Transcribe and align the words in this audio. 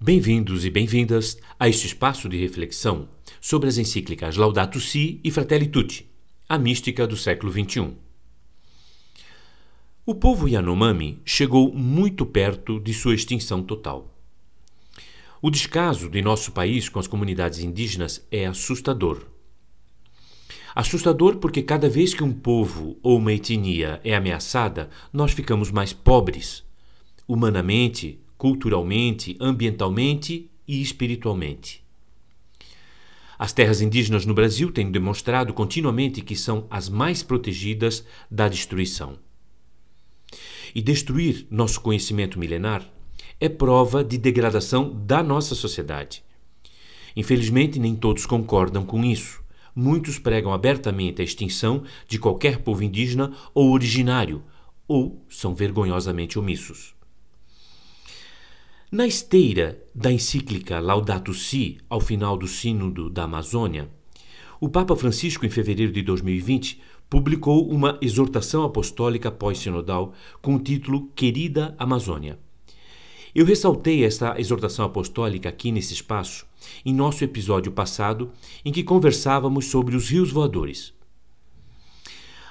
Bem-vindos 0.00 0.64
e 0.64 0.70
bem-vindas 0.70 1.36
a 1.58 1.68
este 1.68 1.88
espaço 1.88 2.28
de 2.28 2.36
reflexão 2.36 3.08
sobre 3.40 3.68
as 3.68 3.78
encíclicas 3.78 4.36
Laudato 4.36 4.78
Si 4.78 5.20
e 5.24 5.30
Fratelli 5.32 5.66
Tutti, 5.66 6.08
a 6.48 6.56
mística 6.56 7.04
do 7.04 7.16
século 7.16 7.50
XXI. 7.50 7.96
O 10.06 10.14
povo 10.14 10.46
Yanomami 10.46 11.20
chegou 11.24 11.74
muito 11.74 12.24
perto 12.24 12.78
de 12.78 12.94
sua 12.94 13.12
extinção 13.12 13.60
total. 13.60 14.16
O 15.42 15.50
descaso 15.50 16.08
de 16.08 16.22
nosso 16.22 16.52
país 16.52 16.88
com 16.88 17.00
as 17.00 17.08
comunidades 17.08 17.58
indígenas 17.58 18.24
é 18.30 18.46
assustador. 18.46 19.26
Assustador 20.76 21.38
porque 21.38 21.60
cada 21.60 21.88
vez 21.88 22.14
que 22.14 22.22
um 22.22 22.32
povo 22.32 22.96
ou 23.02 23.18
uma 23.18 23.32
etnia 23.32 24.00
é 24.04 24.14
ameaçada, 24.14 24.90
nós 25.12 25.32
ficamos 25.32 25.72
mais 25.72 25.92
pobres, 25.92 26.62
humanamente, 27.26 28.20
culturalmente, 28.38 29.36
ambientalmente 29.40 30.48
e 30.66 30.80
espiritualmente. 30.80 31.84
As 33.38 33.52
terras 33.52 33.80
indígenas 33.80 34.24
no 34.24 34.34
Brasil 34.34 34.72
têm 34.72 34.90
demonstrado 34.90 35.52
continuamente 35.52 36.22
que 36.22 36.34
são 36.34 36.66
as 36.70 36.88
mais 36.88 37.22
protegidas 37.22 38.04
da 38.30 38.48
destruição. 38.48 39.18
E 40.74 40.80
destruir 40.80 41.46
nosso 41.50 41.80
conhecimento 41.80 42.38
milenar 42.38 42.88
é 43.40 43.48
prova 43.48 44.02
de 44.02 44.18
degradação 44.18 44.90
da 45.06 45.22
nossa 45.22 45.54
sociedade. 45.54 46.24
Infelizmente, 47.16 47.78
nem 47.78 47.94
todos 47.94 48.26
concordam 48.26 48.84
com 48.84 49.04
isso. 49.04 49.42
Muitos 49.74 50.18
pregam 50.18 50.52
abertamente 50.52 51.22
a 51.22 51.24
extinção 51.24 51.84
de 52.08 52.18
qualquer 52.18 52.58
povo 52.58 52.82
indígena 52.82 53.32
ou 53.54 53.70
originário, 53.70 54.42
ou 54.88 55.24
são 55.28 55.54
vergonhosamente 55.54 56.38
omissos. 56.38 56.97
Na 58.90 59.06
esteira 59.06 59.84
da 59.94 60.10
encíclica 60.10 60.80
Laudato 60.80 61.34
Si, 61.34 61.76
ao 61.90 62.00
final 62.00 62.38
do 62.38 62.48
Sínodo 62.48 63.10
da 63.10 63.24
Amazônia, 63.24 63.90
o 64.58 64.66
Papa 64.66 64.96
Francisco, 64.96 65.44
em 65.44 65.50
fevereiro 65.50 65.92
de 65.92 66.00
2020, 66.00 66.80
publicou 67.10 67.68
uma 67.68 67.98
exortação 68.00 68.62
apostólica 68.62 69.30
pós-sinodal 69.30 70.14
com 70.40 70.54
o 70.54 70.58
título 70.58 71.10
Querida 71.14 71.74
Amazônia. 71.78 72.38
Eu 73.34 73.44
ressaltei 73.44 74.06
esta 74.06 74.40
exortação 74.40 74.86
apostólica 74.86 75.50
aqui 75.50 75.70
nesse 75.70 75.92
espaço 75.92 76.46
em 76.82 76.94
nosso 76.94 77.22
episódio 77.22 77.70
passado, 77.70 78.32
em 78.64 78.72
que 78.72 78.82
conversávamos 78.82 79.66
sobre 79.66 79.96
os 79.96 80.08
rios 80.08 80.32
voadores. 80.32 80.94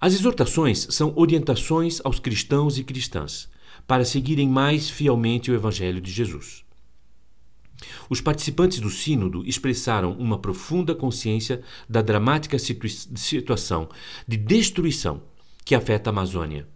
As 0.00 0.14
exortações 0.14 0.86
são 0.88 1.12
orientações 1.14 2.00
aos 2.02 2.18
cristãos 2.18 2.78
e 2.78 2.84
cristãs 2.84 3.51
para 3.86 4.04
seguirem 4.04 4.48
mais 4.48 4.88
fielmente 4.88 5.50
o 5.50 5.54
Evangelho 5.54 6.00
de 6.00 6.10
Jesus. 6.10 6.64
Os 8.08 8.20
participantes 8.20 8.80
do 8.80 8.90
Sínodo 8.90 9.44
expressaram 9.46 10.12
uma 10.12 10.38
profunda 10.38 10.94
consciência 10.94 11.62
da 11.88 12.02
dramática 12.02 12.58
situa 12.58 12.88
situação 12.88 13.88
de 14.26 14.36
destruição 14.36 15.22
que 15.64 15.74
afeta 15.74 16.10
a 16.10 16.12
Amazônia. 16.12 16.68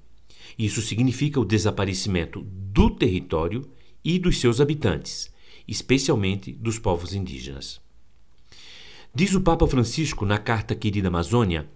Isso 0.59 0.81
significa 0.81 1.39
o 1.39 1.45
desaparecimento 1.45 2.43
do 2.43 2.91
território 2.91 3.69
e 4.05 4.19
dos 4.19 4.41
seus 4.41 4.61
habitantes, 4.61 5.31
especialmente 5.67 6.53
dos 6.53 6.79
povos 6.79 7.15
indígenas. 7.15 7.81
Diz 9.15 9.35
o 9.35 9.41
Papa 9.41 9.67
Francisco 9.67 10.25
na 10.25 10.39
carta 10.39 10.75
Querida 10.75 11.09
Amazônia 11.09 11.69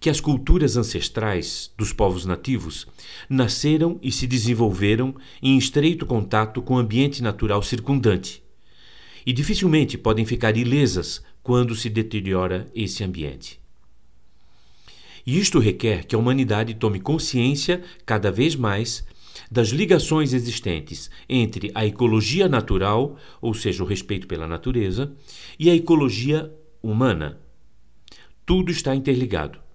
que 0.00 0.10
as 0.10 0.20
culturas 0.20 0.76
ancestrais 0.76 1.70
dos 1.76 1.92
povos 1.92 2.24
nativos 2.24 2.86
nasceram 3.28 3.98
e 4.02 4.10
se 4.10 4.26
desenvolveram 4.26 5.14
em 5.42 5.56
estreito 5.58 6.06
contato 6.06 6.62
com 6.62 6.74
o 6.74 6.78
ambiente 6.78 7.22
natural 7.22 7.62
circundante 7.62 8.42
e 9.26 9.32
dificilmente 9.32 9.98
podem 9.98 10.24
ficar 10.24 10.56
ilesas 10.56 11.20
quando 11.42 11.74
se 11.74 11.90
deteriora 11.90 12.70
esse 12.72 13.02
ambiente. 13.02 13.60
E 15.26 15.38
isto 15.40 15.58
requer 15.58 16.04
que 16.04 16.14
a 16.14 16.18
humanidade 16.18 16.74
tome 16.74 17.00
consciência 17.00 17.82
cada 18.06 18.30
vez 18.30 18.54
mais 18.54 19.04
das 19.50 19.68
ligações 19.70 20.32
existentes 20.32 21.10
entre 21.28 21.72
a 21.74 21.84
ecologia 21.84 22.48
natural, 22.48 23.16
ou 23.40 23.52
seja, 23.52 23.82
o 23.82 23.86
respeito 23.86 24.28
pela 24.28 24.46
natureza, 24.46 25.12
e 25.58 25.68
a 25.68 25.74
ecologia 25.74 26.52
humana. 26.80 27.40
Tudo 28.44 28.70
está 28.70 28.94
interligado. 28.94 29.65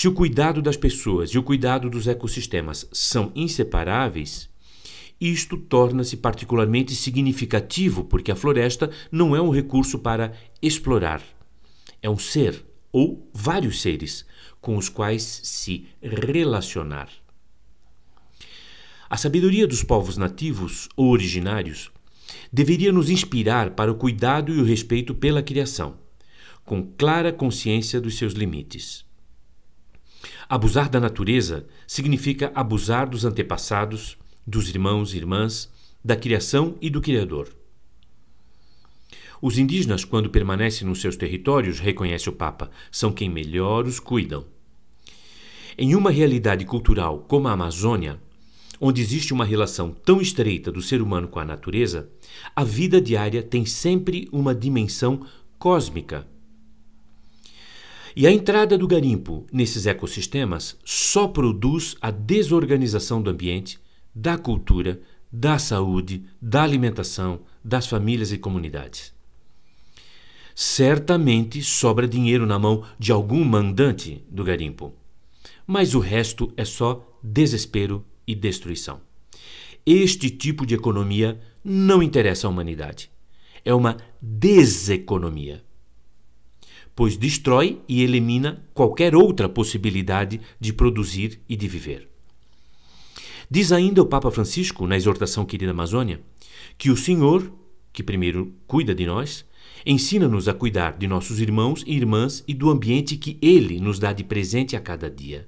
Se 0.00 0.06
o 0.06 0.12
cuidado 0.12 0.62
das 0.62 0.76
pessoas 0.76 1.30
e 1.30 1.38
o 1.38 1.42
cuidado 1.42 1.90
dos 1.90 2.06
ecossistemas 2.06 2.88
são 2.92 3.32
inseparáveis, 3.34 4.48
isto 5.20 5.56
torna-se 5.56 6.16
particularmente 6.16 6.94
significativo 6.94 8.04
porque 8.04 8.30
a 8.30 8.36
floresta 8.36 8.92
não 9.10 9.34
é 9.34 9.42
um 9.42 9.50
recurso 9.50 9.98
para 9.98 10.34
explorar. 10.62 11.20
É 12.00 12.08
um 12.08 12.16
ser 12.16 12.64
ou 12.92 13.28
vários 13.34 13.80
seres 13.80 14.24
com 14.60 14.76
os 14.76 14.88
quais 14.88 15.40
se 15.42 15.88
relacionar. 16.00 17.08
A 19.10 19.16
sabedoria 19.16 19.66
dos 19.66 19.82
povos 19.82 20.16
nativos 20.16 20.88
ou 20.96 21.08
originários 21.08 21.90
deveria 22.52 22.92
nos 22.92 23.10
inspirar 23.10 23.70
para 23.70 23.90
o 23.90 23.96
cuidado 23.96 24.54
e 24.54 24.60
o 24.60 24.64
respeito 24.64 25.12
pela 25.12 25.42
criação, 25.42 25.98
com 26.64 26.84
clara 26.96 27.32
consciência 27.32 28.00
dos 28.00 28.16
seus 28.16 28.34
limites. 28.34 29.07
Abusar 30.50 30.88
da 30.88 30.98
natureza 30.98 31.66
significa 31.86 32.50
abusar 32.54 33.06
dos 33.06 33.26
antepassados, 33.26 34.16
dos 34.46 34.70
irmãos 34.70 35.12
e 35.12 35.18
irmãs, 35.18 35.70
da 36.02 36.16
criação 36.16 36.74
e 36.80 36.88
do 36.88 37.02
Criador. 37.02 37.54
Os 39.42 39.58
indígenas, 39.58 40.06
quando 40.06 40.30
permanecem 40.30 40.88
nos 40.88 41.02
seus 41.02 41.16
territórios, 41.16 41.78
reconhece 41.78 42.30
o 42.30 42.32
Papa, 42.32 42.70
são 42.90 43.12
quem 43.12 43.28
melhor 43.28 43.86
os 43.86 44.00
cuidam. 44.00 44.46
Em 45.76 45.94
uma 45.94 46.10
realidade 46.10 46.64
cultural 46.64 47.26
como 47.28 47.46
a 47.46 47.52
Amazônia, 47.52 48.18
onde 48.80 49.02
existe 49.02 49.34
uma 49.34 49.44
relação 49.44 49.90
tão 49.90 50.18
estreita 50.18 50.72
do 50.72 50.80
ser 50.80 51.02
humano 51.02 51.28
com 51.28 51.38
a 51.38 51.44
natureza, 51.44 52.08
a 52.56 52.64
vida 52.64 53.02
diária 53.02 53.42
tem 53.42 53.66
sempre 53.66 54.26
uma 54.32 54.54
dimensão 54.54 55.26
cósmica 55.58 56.26
e 58.14 58.26
a 58.26 58.30
entrada 58.30 58.76
do 58.76 58.86
garimpo 58.86 59.46
nesses 59.52 59.86
ecossistemas 59.86 60.76
só 60.84 61.28
produz 61.28 61.96
a 62.00 62.10
desorganização 62.10 63.22
do 63.22 63.30
ambiente, 63.30 63.78
da 64.14 64.36
cultura, 64.36 65.00
da 65.30 65.58
saúde, 65.58 66.24
da 66.40 66.62
alimentação, 66.62 67.40
das 67.62 67.86
famílias 67.86 68.32
e 68.32 68.38
comunidades. 68.38 69.12
Certamente 70.54 71.62
sobra 71.62 72.08
dinheiro 72.08 72.46
na 72.46 72.58
mão 72.58 72.82
de 72.98 73.12
algum 73.12 73.44
mandante 73.44 74.24
do 74.28 74.42
garimpo, 74.42 74.92
mas 75.66 75.94
o 75.94 76.00
resto 76.00 76.52
é 76.56 76.64
só 76.64 77.06
desespero 77.22 78.04
e 78.26 78.34
destruição. 78.34 79.00
Este 79.86 80.30
tipo 80.30 80.66
de 80.66 80.74
economia 80.74 81.40
não 81.62 82.02
interessa 82.02 82.46
à 82.46 82.50
humanidade. 82.50 83.10
É 83.64 83.72
uma 83.72 83.96
deseconomia 84.20 85.62
pois 86.98 87.16
destrói 87.16 87.80
e 87.88 88.02
elimina 88.02 88.60
qualquer 88.74 89.14
outra 89.14 89.48
possibilidade 89.48 90.40
de 90.58 90.72
produzir 90.72 91.40
e 91.48 91.54
de 91.54 91.68
viver. 91.68 92.08
Diz 93.48 93.70
ainda 93.70 94.02
o 94.02 94.06
Papa 94.06 94.32
Francisco, 94.32 94.84
na 94.84 94.96
exortação 94.96 95.46
Querida 95.46 95.70
Amazônia, 95.70 96.20
que 96.76 96.90
o 96.90 96.96
Senhor, 96.96 97.52
que 97.92 98.02
primeiro 98.02 98.52
cuida 98.66 98.96
de 98.96 99.06
nós, 99.06 99.44
ensina-nos 99.86 100.48
a 100.48 100.54
cuidar 100.54 100.98
de 100.98 101.06
nossos 101.06 101.38
irmãos 101.38 101.84
e 101.86 101.94
irmãs 101.94 102.42
e 102.48 102.52
do 102.52 102.68
ambiente 102.68 103.16
que 103.16 103.38
Ele 103.40 103.78
nos 103.78 104.00
dá 104.00 104.12
de 104.12 104.24
presente 104.24 104.74
a 104.74 104.80
cada 104.80 105.08
dia. 105.08 105.46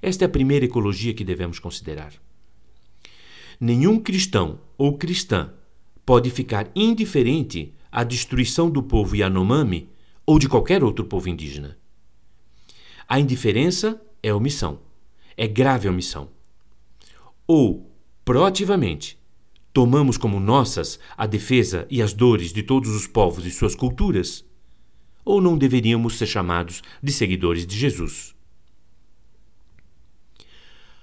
Esta 0.00 0.24
é 0.24 0.26
a 0.26 0.28
primeira 0.28 0.66
ecologia 0.66 1.12
que 1.12 1.24
devemos 1.24 1.58
considerar. 1.58 2.12
Nenhum 3.58 3.98
cristão 3.98 4.60
ou 4.78 4.96
cristã 4.96 5.52
pode 6.06 6.30
ficar 6.30 6.70
indiferente 6.76 7.74
à 7.90 8.04
destruição 8.04 8.70
do 8.70 8.84
povo 8.84 9.16
Yanomami 9.16 9.89
ou 10.30 10.38
de 10.38 10.48
qualquer 10.48 10.84
outro 10.84 11.04
povo 11.04 11.28
indígena. 11.28 11.76
A 13.08 13.18
indiferença 13.18 14.00
é 14.22 14.32
omissão. 14.32 14.78
É 15.36 15.48
grave 15.48 15.88
omissão. 15.88 16.28
Ou, 17.48 17.90
proativamente, 18.24 19.18
tomamos 19.72 20.16
como 20.16 20.38
nossas 20.38 21.00
a 21.16 21.26
defesa 21.26 21.84
e 21.90 22.00
as 22.00 22.12
dores 22.12 22.52
de 22.52 22.62
todos 22.62 22.90
os 22.90 23.08
povos 23.08 23.44
e 23.44 23.50
suas 23.50 23.74
culturas, 23.74 24.44
ou 25.24 25.40
não 25.40 25.58
deveríamos 25.58 26.16
ser 26.16 26.28
chamados 26.28 26.80
de 27.02 27.10
seguidores 27.10 27.66
de 27.66 27.76
Jesus. 27.76 28.32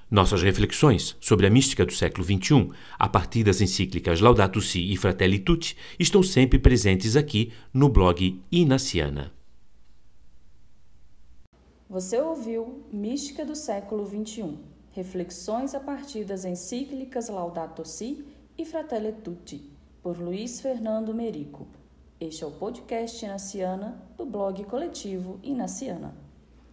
Nossas 0.09 0.41
reflexões 0.41 1.17
sobre 1.19 1.47
a 1.47 1.49
mística 1.49 1.85
do 1.85 1.91
século 1.91 2.23
XXI, 2.23 2.69
a 2.97 3.09
partir 3.09 3.43
das 3.43 3.59
encíclicas 3.59 4.21
Laudato 4.21 4.61
Si 4.61 4.93
e 4.93 4.95
Fratelli 4.95 5.37
Tutti, 5.37 5.75
estão 5.99 6.23
sempre 6.23 6.57
presentes 6.57 7.17
aqui 7.17 7.51
no 7.73 7.89
blog 7.89 8.41
Inaciana. 8.49 9.33
Você 11.89 12.19
ouviu 12.21 12.85
Mística 12.91 13.43
do 13.43 13.53
século 13.53 14.05
XXI, 14.05 14.57
reflexões 14.91 15.75
a 15.75 15.79
partir 15.81 16.23
das 16.23 16.45
encíclicas 16.45 17.27
Laudato 17.27 17.85
Si 17.85 18.23
e 18.57 18.63
Fratelli 18.63 19.11
Tutti 19.11 19.61
por 20.01 20.17
Luiz 20.17 20.61
Fernando 20.61 21.13
Merico. 21.13 21.67
Este 22.17 22.45
é 22.45 22.47
o 22.47 22.51
podcast 22.51 23.25
Inaciana 23.25 24.01
do 24.17 24.25
blog 24.25 24.63
coletivo 24.63 25.37
Inaciana. 25.43 26.26